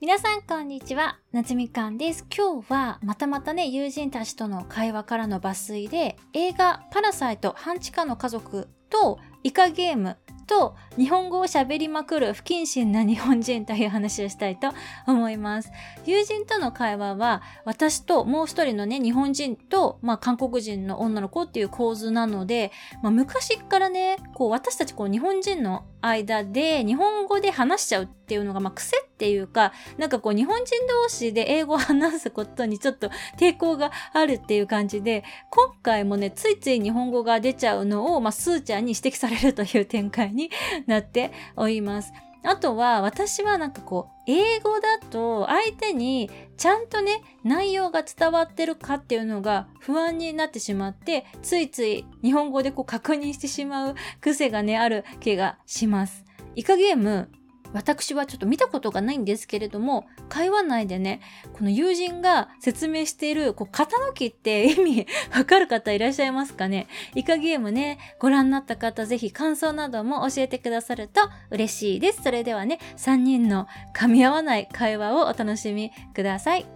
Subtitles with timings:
[0.00, 2.24] 皆さんこんにちは、夏みかんです。
[2.32, 10.16] 今日はまたまたね、友人たちとの会話からの抜粋で、映画パラサイト半地下の家族とイカゲーム
[10.46, 14.68] と日本語を喋りまくる不謹慎な日本人という話をしたいと
[15.08, 15.72] 思います。
[16.06, 22.70] 友人との会話は私ともう一人のね、日本人と、まあ、韓国人の女の子っていう構図なので、
[23.02, 40.50] まあ、昔からね、こう私たちこう日本人の間で日本語で話しちゃうっていうのが、まあ、癖っていうか、なんかこう日本人同士で英語を話すことにちょっと抵抗があるっていう感じで、今回もね、ついつい日本語が出ちゃうのを、まあ、スーちゃんに指摘されるという展開に
[40.86, 42.12] なっております。
[42.44, 56.24] あとは私はなんかこう英語だと相手にちゃんとね内容が伝わってるかっていうのが不安になってしまってついつい日本語でこう確認してしまう癖がねある気がします。
[56.54, 57.28] イカゲーム
[57.72, 61.20] 私はちょっと見たことがないんですけれども、会話内でね、
[61.52, 66.86] この友人が説明している、こう、型抜きって意味 わかる方いらっしゃいますかね？
[67.14, 72.22] イカゲームね、ご覧になった方、ぜひ感想なども教えてくださると嬉しいです。
[72.22, 76.66] それではね、3人の噛み合わない会話をお楽しみください。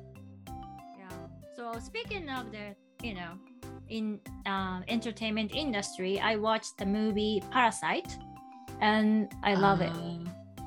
[1.57, 3.39] So, speaking of the, you know,
[3.89, 8.19] in uh, entertainment industry, I watched the movie Parasite
[8.81, 9.93] and I love it.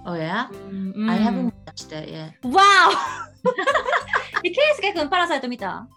[0.06, 0.48] Oh yeah?
[0.70, 1.22] Mm, I mm.
[1.22, 2.34] haven't watched it yet.
[2.48, 3.50] わお
[4.44, 5.88] え、ケイスケ君パラサイト見た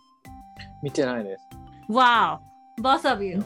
[0.82, 1.92] 見てないです。
[1.92, 2.40] わ
[2.78, 3.44] お Both of you.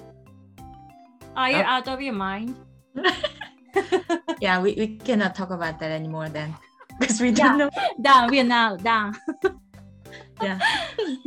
[1.34, 2.54] Are you あ out of your mind?
[4.40, 6.54] Yeah, we, we cannot talk about that anymore then.
[7.00, 7.70] Because we don't know.
[8.00, 9.14] Done, we're now done.
[10.40, 10.58] Yeah.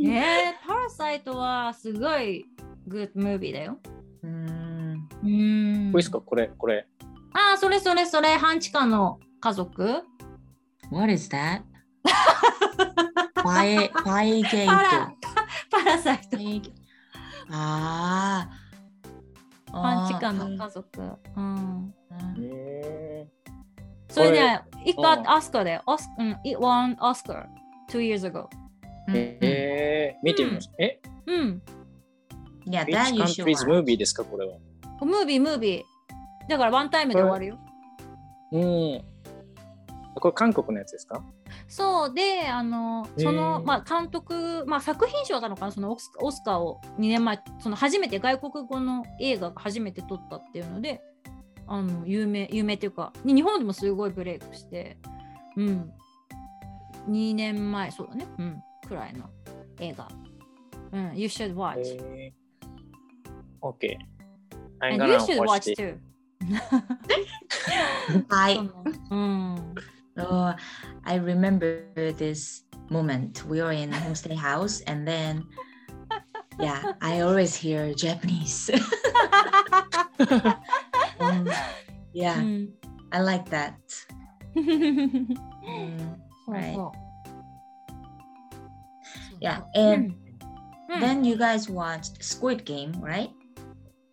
[0.00, 2.46] えー、パラサイトはすごい
[2.88, 3.78] good movie だよ。
[4.24, 4.98] Mm.
[5.24, 6.86] うんこれですかこれ、これ。
[7.32, 10.02] ああ、それそれそれ、半地下の家族
[10.90, 11.62] ?What is that?
[13.34, 14.72] パ,エパイゲイト。
[14.72, 15.14] パラ,
[15.70, 16.18] パラサイ
[16.62, 16.70] ト。
[17.52, 18.66] ああ。
[19.70, 21.00] パンチカの家族。
[21.36, 21.94] うん。
[24.08, 27.46] それで、一個アスカで、オスうん、it won Oscar
[27.88, 28.48] two years ago。
[29.14, 30.72] へえ、見てみます。
[30.80, 31.62] え、うん。
[32.68, 33.46] いや、ダニシュ。
[33.46, 34.58] Which country's movie ですかこれは？
[35.02, 36.48] ムービー、ムービー。
[36.48, 37.58] だからワンタイムで終わるよ。
[38.50, 39.15] うん。
[40.20, 41.22] これ韓国のやつですか？
[41.68, 51.02] そうで、あの、その、まあ、監督、まあ、作品賞なのかな、そのオスオスカーを2年前、その初めて外国語の映画が初めて撮ったっていうので、
[51.66, 54.96] あの、有名、有名っていうか、に日本でもすごいブレイクして、
[55.56, 55.92] うん。
[57.08, 59.28] 2年前、そうだね、うん、くらいの
[59.80, 60.08] 映画。
[60.92, 61.78] うん、You should watch.
[61.78, 63.96] えー、OK。
[64.80, 65.98] I'm gonna should watch too.
[68.28, 68.58] はい。
[68.58, 69.74] うん。
[70.18, 70.54] Oh,
[71.04, 73.44] I remember this moment.
[73.44, 75.44] We were in homestay house, and then
[76.58, 78.70] yeah, I always hear Japanese.
[81.20, 81.50] um,
[82.12, 82.72] yeah, mm.
[83.12, 83.76] I like that.
[84.56, 85.36] mm,
[86.48, 86.90] right.
[89.40, 90.14] Yeah, and
[90.90, 91.00] mm.
[91.00, 93.30] then you guys watched Squid Game, right?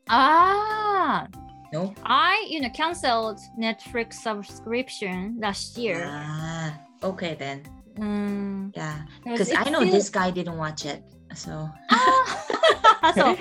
[0.09, 1.27] Ah,
[1.73, 1.91] No.
[2.03, 6.05] I, you know, canceled Netflix subscription last year.
[6.05, 7.63] Ah, okay then.
[7.97, 8.71] うん。
[8.75, 11.03] Yeah, Because I know this guy didn't watch it.
[11.33, 11.69] So
[13.01, 13.33] あそう。
[13.33, 13.37] え、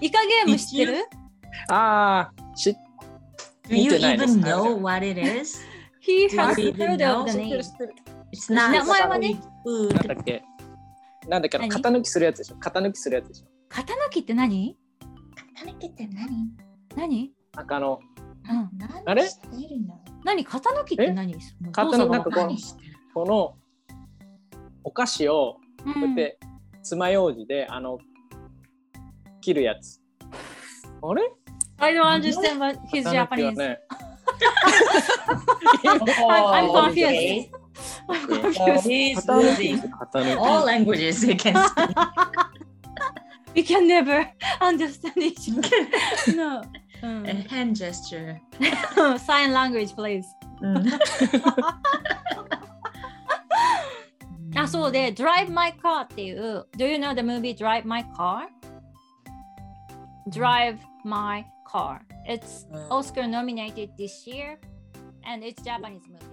[0.00, 1.04] イカゲーム知ってる
[1.68, 2.70] ああ、し
[3.68, 5.58] do you 見てないです even know what it is?
[6.04, 7.60] ?He Do has you heard of the name.
[8.32, 9.40] It's not 名前はね.
[9.94, 10.42] なんだっけ
[11.28, 14.76] なんだっけ型抜きするやつでしょ型抜きするやつでしょ型抜きって何
[15.54, 16.50] 種気って何
[16.96, 18.00] 何なんかあの、
[18.48, 18.70] うん。
[19.04, 19.28] あれ
[20.24, 23.56] 何型抜きって何型抜きなんかこう何してるこの
[24.84, 26.38] お菓子をうこうやって
[26.82, 27.98] 爪楊枝であの
[29.40, 30.00] 切るやつ。
[31.02, 31.22] あれ
[31.78, 33.56] I don't understand what his Japanese.
[33.56, 33.78] ね
[35.84, 37.50] I'm Oh, confused.
[38.08, 39.28] I'm confused.
[40.38, 41.96] all languages he can speak.
[43.54, 44.26] We can never
[44.60, 45.86] understand each other.
[46.36, 46.62] No.
[47.01, 48.37] う A ん hand gesture.
[49.19, 50.25] Sign language, please.
[54.55, 58.47] あ、そうで、Drive My Car っていう、Do you know the movie Drive My Car?
[60.29, 61.99] Drive My Car.
[62.27, 64.57] It's うん Oscar nominated this year
[65.23, 66.30] and it's Japanese movie.